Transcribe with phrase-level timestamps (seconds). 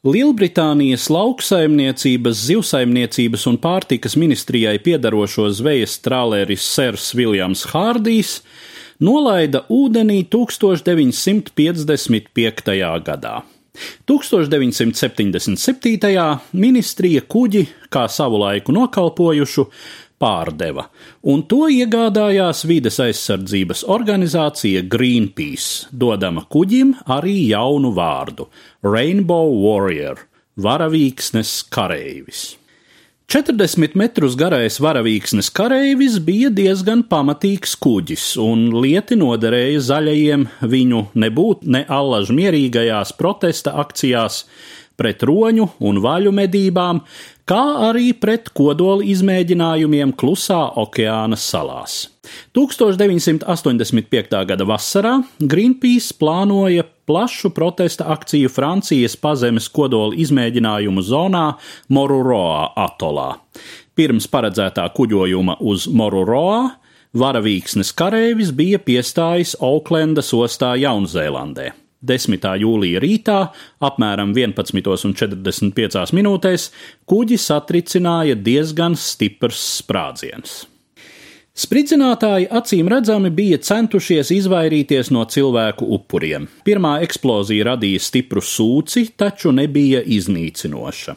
[0.00, 8.40] Lielbritānijas lauksaimniecības, zivsaimniecības un pārtikas ministrijai piedarošo zvejas trālēris Sers Viljams Hārdijs
[9.04, 11.52] nolaida ūdenī 1955.
[13.04, 13.44] gadā.
[14.08, 15.60] 1977.
[16.56, 19.68] ministrija kuģi, kā savulaiku nokalpojušu,
[20.20, 20.86] pārdeva,
[21.32, 28.48] un to iegādājās vides aizsardzības organizācija Greenpeace, dodama kuģim arī jaunu vārdu-
[28.94, 30.26] Rainbow Warrior-
[30.66, 32.60] varavīksnes kareivis.
[33.30, 41.62] 40 metrus garais varavīksnes kareivis bija diezgan pamatīgs kuģis, un lieti noderēja zaļajiem viņu nebūt
[41.62, 44.40] ne allaž mierīgajās protesta akcijās
[45.00, 47.00] pret roņu un vaļu medībām,
[47.48, 52.04] kā arī pret kodola izmēģinājumiem Klusā okeāna salās.
[52.54, 54.44] 1985.
[54.46, 61.46] gada vasarā Greenpeace plānoja plašu protesta akciju Francijas pazemes kodola izmēģinājumu zonā
[61.90, 63.32] Moruroa atolā.
[63.98, 66.68] Pirms paredzētā kuģojuma uz Moruroa
[67.18, 71.72] varavīksnes kareivis bija piestājis Auklendas ostā Jaunzēlandē.
[72.00, 72.48] 10.
[72.62, 73.38] jūlija rītā,
[73.84, 76.70] apmēram 11,45 minūtēs,
[77.10, 80.62] kuģi satricināja diezgan stiprs sprādziens.
[81.60, 86.46] Spridzinātāji acīm redzami bija centušies izvairīties no cilvēku upuriem.
[86.64, 91.16] Pirmā eksplozija radīja stipru sūci, taču nebija iznīcinoša.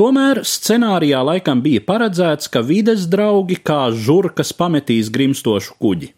[0.00, 6.10] Tomēr scenārijā laikam bija paredzēts, ka vides draugi kā žurkas pametīs grimstošu kuģi.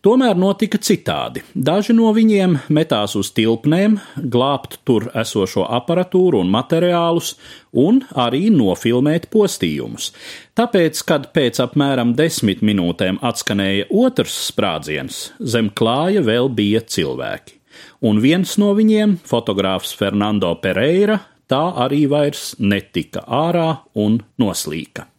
[0.00, 1.42] Tomēr notika citādi.
[1.52, 3.98] Daži no viņiem metās uz tilpnēm,
[4.32, 7.34] glābt tur esošo aparatūru un materiālus,
[7.76, 10.08] un arī nofilmēt postījumus.
[10.56, 17.60] Tāpēc, kad pēc apmēram desmit minūtēm atskanēja otrs sprādziens, zem klāja vēl bija cilvēki.
[18.00, 23.68] Un viens no viņiem, fotogrāfs Fernando Pereira, tā arī vairs netika ārā
[24.00, 25.09] un noslīka.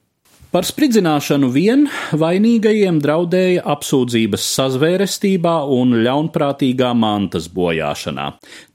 [0.51, 1.85] Par spridzināšanu vien
[2.19, 8.25] vainīgajiem draudēja apsūdzības sazvērestībā un ļaunprātīgā mantas bojāšanā,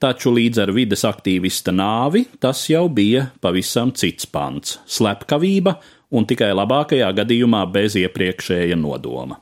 [0.00, 5.76] taču līdz ar vides aktīvista nāvi tas jau bija pavisam cits pants- slepkavība
[6.16, 9.36] un tikai labākajā gadījumā bez iepriekšēja nodoma.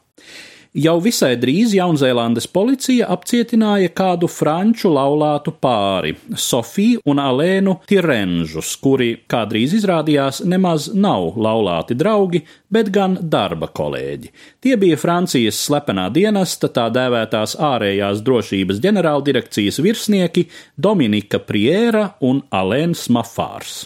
[0.75, 9.13] Jau visai drīz Jaunzēlandes policija apcietināja kādu franču laulātu pāri, Sofiju un Alēnu Tirenžus, kuri
[9.31, 12.41] kādreiz izrādījās nemaz nav laulāti draugi,
[12.75, 14.33] bet gan darba kolēģi.
[14.67, 23.07] Tie bija Francijas slepenā dienesta, tā dēvētās ārējās drošības ģenerāldirekcijas virsnieki Dominika Priera un Alēns
[23.15, 23.85] Mafārs.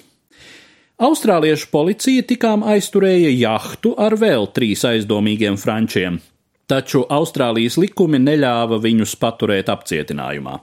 [1.04, 6.16] Austrāliešu policija tikām aizturēja jahtu ar vēl trīs aizdomīgiem frančiem
[6.68, 10.58] taču Austrālijas likumi neļāva viņus paturēt apcietinājumā.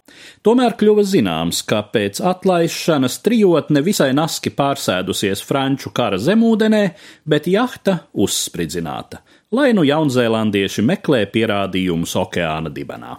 [0.46, 6.84] Tomēr kļuva zināms, ka pēc atlaišanas trijotne visai naski pārsēdusies franču kara zemūdenē,
[7.26, 9.24] bet jahta uzspridzināta,
[9.56, 13.18] lai nu jaunzēlandieši meklē pierādījumus okeāna dibenā.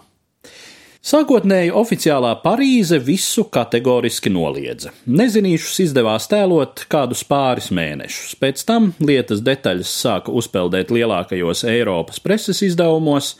[1.07, 4.89] Sākotnēji oficiālā Parīze visu kategoriski noliedza.
[5.07, 12.59] Nezinīšus izdevās tēlot kādus pāris mēnešus, pēc tam lietas detaļas sāka uzpeldēt lielākajos Eiropas preses
[12.67, 13.37] izdevumos,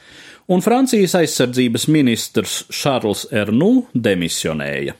[0.47, 4.95] un Francijas aizsardzības ministrs Šarls Ernu demisionēja.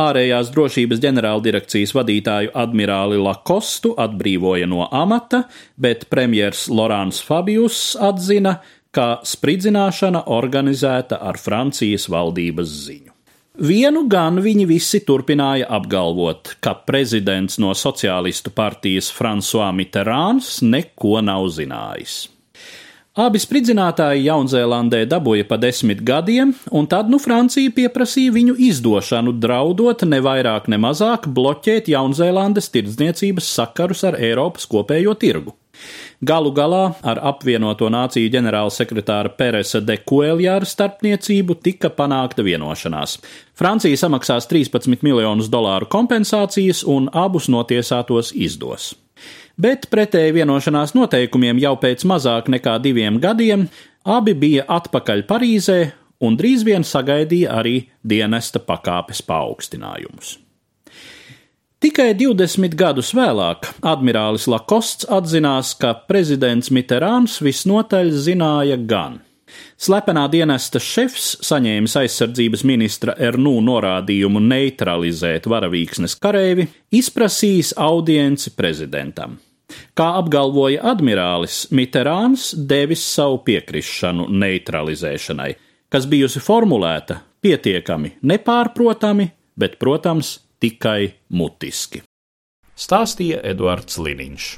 [0.00, 5.44] Ārējās drošības ģenerāldirekcijas vadītāju admirāli Lakostu atbrīvoja no amata,
[5.78, 8.79] bet premjers Lorāns Fabius atzina, ka
[9.22, 13.12] spridzināšana organizēta ar Francijas valdības ziņu.
[13.60, 21.50] Vienu gan viņi visi turpināja apgalvot, ka prezidents no Socialistu partijas François Mitterāns neko nav
[21.52, 22.28] zinājis.
[23.20, 30.06] Abi spridzinātāji Jaunzēlandē dabūja pa desmit gadiem, un tad nu Francija pieprasīja viņu izdošanu, draudot
[30.06, 35.52] ne vairāk ne mazāk bloķēt Jaunzēlandes tirdzniecības sakarus ar Eiropas kopējo tirgu.
[36.20, 43.18] Galu galā ar apvienoto nāciju ģenerālsekretāra Peresa de Kueljāra starpniecību tika panākta vienošanās.
[43.56, 48.92] Francija samaksās 13 miljonus dolāru kompensācijas un abus notiesātos izdos.
[49.60, 53.66] Bet pretēji vienošanās noteikumiem jau pēc mazāk nekā diviem gadiem
[54.04, 55.80] abi bija atpakaļ Parīzē
[56.24, 60.38] un drīz vien sagaidīja arī dienesta pakāpes paaugstinājumus.
[61.80, 69.14] Tikai 20 gadus vēlāk admirālis Lakosts atzinās, ka prezidents Mitterāns visnotaļ zināja gan.
[69.80, 76.66] Slepenā dienesta šefs saņēmis aizsardzības ministra Ernu norādījumu neutralizēt varavīksnes kareivi,
[77.00, 79.38] izprasījis audienci prezidentam.
[79.96, 85.48] Kā apgalvoja admirālis, Mitterāns devis savu piekrišanu neutralizēšanai,
[85.88, 92.02] kas bijusi formulēta pietiekami nepārprotami, bet, protams, tikai mutiski.
[92.76, 94.50] Stāstīja Eduards Liniņš.